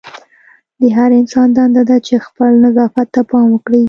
د 0.79 0.81
هر 0.97 1.09
انسان 1.19 1.47
دنده 1.57 1.83
ده 1.89 1.97
چې 2.07 2.23
خپل 2.25 2.51
نظافت 2.65 3.07
ته 3.15 3.21
پام 3.29 3.47
وکړي. 3.51 3.79